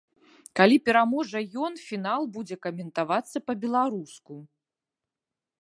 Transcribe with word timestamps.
Калі 0.59 0.77
пераможа 0.87 1.39
ён, 1.67 1.77
фінал 1.87 2.21
будзе 2.39 2.55
каментавацца 2.65 3.37
па-беларуску. 3.51 4.33